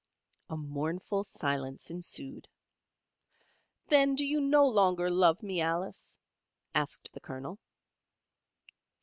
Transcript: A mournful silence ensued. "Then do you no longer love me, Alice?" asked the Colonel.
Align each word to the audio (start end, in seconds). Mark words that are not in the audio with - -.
A 0.49 0.57
mournful 0.57 1.23
silence 1.23 1.91
ensued. 1.91 2.47
"Then 3.89 4.15
do 4.15 4.25
you 4.25 4.41
no 4.41 4.65
longer 4.67 5.11
love 5.11 5.43
me, 5.43 5.61
Alice?" 5.61 6.17
asked 6.73 7.13
the 7.13 7.19
Colonel. 7.19 7.59